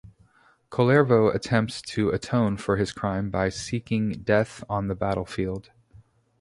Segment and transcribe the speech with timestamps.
[0.71, 5.69] Kullervo attempts to atone for his crime by seeking death on the battlefield.